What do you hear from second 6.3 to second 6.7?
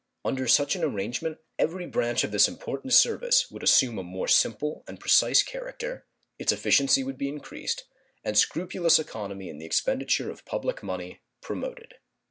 its